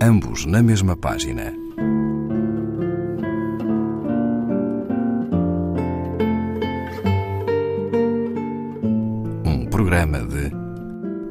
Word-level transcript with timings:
ambos 0.00 0.44
na 0.46 0.62
mesma 0.62 0.96
página. 0.96 1.52
Um 9.44 9.66
programa 9.70 10.18
de 10.20 10.50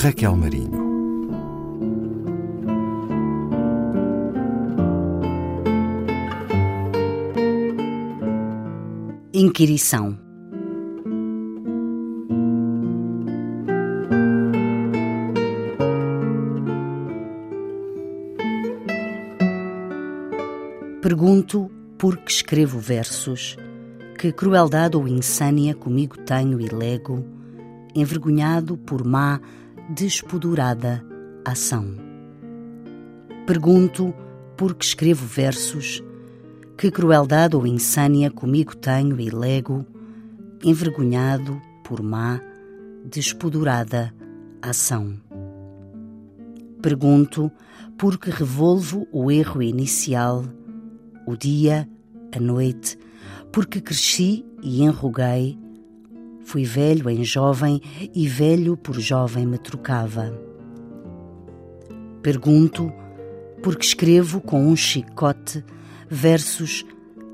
Raquel 0.00 0.36
Marinho. 0.36 0.88
Inquirição 9.32 10.27
Pergunto 21.00 21.70
por 21.96 22.16
que 22.16 22.32
escrevo 22.32 22.80
versos, 22.80 23.56
que 24.18 24.32
crueldade 24.32 24.96
ou 24.96 25.06
insânia 25.06 25.72
comigo 25.72 26.18
tenho 26.18 26.60
e 26.60 26.66
lego, 26.66 27.24
envergonhado 27.94 28.76
por 28.76 29.04
má, 29.04 29.40
despodurada 29.88 31.04
ação. 31.44 31.94
Pergunto 33.46 34.12
por 34.56 34.74
que 34.74 34.84
escrevo 34.84 35.24
versos, 35.24 36.02
que 36.76 36.90
crueldade 36.90 37.54
ou 37.54 37.64
insânia 37.64 38.28
comigo 38.28 38.76
tenho 38.76 39.20
e 39.20 39.30
lego, 39.30 39.86
envergonhado 40.64 41.62
por 41.84 42.02
má, 42.02 42.40
despodurada 43.04 44.12
ação. 44.60 45.14
Pergunto 46.82 47.52
por 47.96 48.18
que 48.18 48.30
revolvo 48.30 49.06
o 49.12 49.30
erro 49.30 49.62
inicial 49.62 50.44
o 51.28 51.36
dia, 51.36 51.86
a 52.34 52.40
noite, 52.40 52.98
porque 53.52 53.80
cresci 53.80 54.44
e 54.62 54.82
enruguei. 54.82 55.58
Fui 56.44 56.64
velho 56.64 57.10
em 57.10 57.22
jovem 57.22 57.80
e 58.14 58.26
velho 58.26 58.76
por 58.76 58.98
jovem 58.98 59.46
me 59.46 59.58
trocava. 59.58 60.32
Pergunto 62.22 62.90
porque 63.62 63.84
escrevo 63.84 64.40
com 64.40 64.66
um 64.66 64.74
chicote 64.74 65.62
versos 66.08 66.84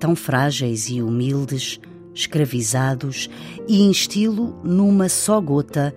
tão 0.00 0.16
frágeis 0.16 0.88
e 0.88 1.00
humildes, 1.00 1.78
escravizados, 2.12 3.30
e 3.68 3.82
instilo 3.82 4.58
numa 4.64 5.08
só 5.08 5.40
gota 5.40 5.94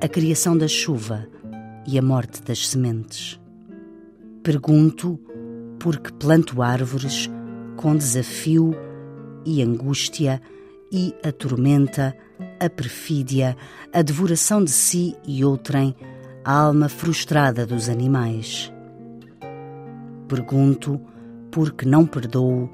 a 0.00 0.08
criação 0.08 0.56
da 0.56 0.68
chuva 0.68 1.26
e 1.86 1.98
a 1.98 2.02
morte 2.02 2.42
das 2.42 2.68
sementes. 2.68 3.40
Pergunto 4.42 5.18
porque 5.78 6.12
planto 6.12 6.60
árvores 6.60 7.30
com 7.78 7.96
desafio 7.96 8.74
e 9.46 9.62
angústia 9.62 10.42
e 10.90 11.14
a 11.24 11.30
tormenta, 11.30 12.12
a 12.58 12.68
perfídia, 12.68 13.56
a 13.92 14.02
devoração 14.02 14.64
de 14.64 14.72
si 14.72 15.14
e 15.24 15.44
outrem, 15.44 15.94
a 16.44 16.52
alma 16.52 16.88
frustrada 16.88 17.64
dos 17.64 17.88
animais. 17.88 18.72
Pergunto 20.26 21.00
porque 21.52 21.86
não 21.86 22.04
perdoo, 22.04 22.68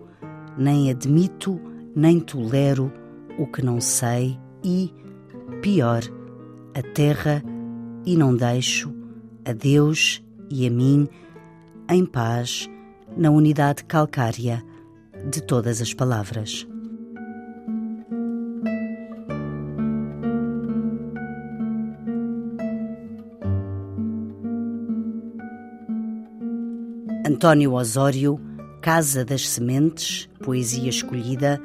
nem 0.57 0.91
admito, 0.91 1.61
nem 1.95 2.19
tolero 2.19 2.91
o 3.39 3.47
que 3.47 3.63
não 3.63 3.83
sei 3.83 4.39
e, 4.65 4.91
pior, 5.61 6.03
a 6.75 6.83
terra 6.95 7.43
e 8.07 8.17
não 8.17 8.35
deixo 8.35 8.91
a 9.45 9.53
Deus 9.53 10.25
e 10.51 10.67
a 10.67 10.71
mim 10.71 11.07
em 11.91 12.07
paz 12.07 12.71
na 13.15 13.31
unidade 13.31 13.85
calcária 13.85 14.65
de 15.31 15.43
todas 15.43 15.81
as 15.81 15.93
palavras. 15.95 16.67
António 27.27 27.73
Osório, 27.73 28.41
Casa 28.81 29.25
das 29.25 29.49
Sementes, 29.49 30.29
Poesia 30.43 30.89
Escolhida, 30.89 31.61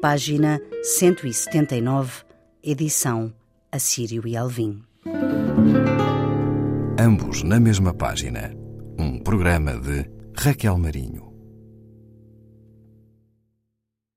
página 0.00 0.60
179, 0.82 2.24
edição 2.62 3.32
Assírio 3.72 4.26
e 4.26 4.36
Alvim. 4.36 4.82
Ambos 6.98 7.42
na 7.42 7.58
mesma 7.58 7.94
página. 7.94 8.52
Um 8.98 9.18
programa 9.18 9.78
de 9.78 10.04
Raquel 10.36 10.76
Marinho. 10.76 11.29